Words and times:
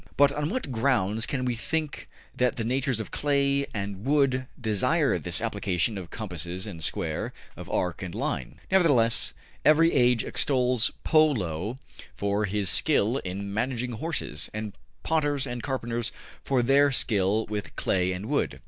''But 0.17 0.31
on 0.31 0.49
what 0.49 0.71
grounds 0.71 1.27
can 1.27 1.45
we 1.45 1.53
think 1.53 2.09
that 2.35 2.55
the 2.55 2.63
natures 2.63 2.99
of 2.99 3.11
clay 3.11 3.67
and 3.71 4.03
wood 4.03 4.47
desire 4.59 5.19
this 5.19 5.41
application 5.41 5.95
of 5.95 6.09
compasses 6.09 6.65
and 6.65 6.83
square, 6.83 7.33
of 7.55 7.69
arc 7.69 8.01
and 8.01 8.15
line? 8.15 8.59
Nevertheless, 8.71 9.35
every 9.63 9.93
age 9.93 10.23
extols 10.23 10.89
Po 11.03 11.23
Lo 11.27 11.77
for 12.15 12.45
his 12.45 12.67
skill 12.67 13.17
in 13.19 13.53
managing 13.53 13.91
horses, 13.91 14.49
and 14.55 14.75
potters 15.03 15.45
and 15.45 15.61
carpenters 15.61 16.11
for 16.43 16.63
their 16.63 16.91
skill 16.91 17.45
with 17.45 17.75
clay 17.75 18.11
and 18.11 18.25
wood. 18.25 18.59